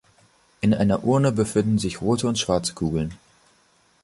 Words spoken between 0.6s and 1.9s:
In einer Urne befinden